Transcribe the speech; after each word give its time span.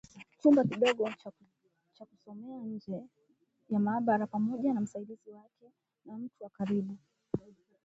chumba 0.41 0.63
kidogo 0.63 1.09
cha 1.93 2.05
kusomea 2.05 2.63
nje 2.63 3.03
ya 3.69 3.79
maabara 3.79 4.27
pamoja 4.27 4.73
na 4.73 4.81
msaidizi 4.81 5.29
wake 5.31 5.71
na 6.05 6.17
mtu 6.17 6.43
wa 6.43 6.49
karibu 6.49 6.97